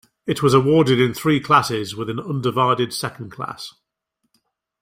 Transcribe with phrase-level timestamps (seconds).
[0.25, 3.71] It was awarded in three classes with an undivided second class.